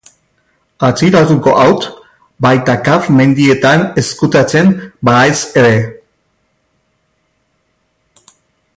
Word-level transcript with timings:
Atxilo 0.85 1.19
hartuko 1.19 1.51
haut, 1.63 1.85
baita 2.45 2.75
Kaf 2.87 3.11
mendietan 3.19 3.85
ezkutatzen 4.03 4.73
bahaiz 5.09 5.37
ere. 5.65 5.77